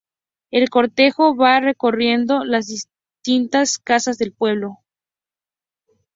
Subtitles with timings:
[0.49, 4.79] El cortejo va recorriendo las distintas casas del pueblo.